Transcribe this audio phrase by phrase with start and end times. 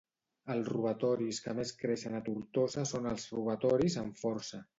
[0.53, 4.65] El robatoris que més creixen a Tortosa són els robatoris amb força.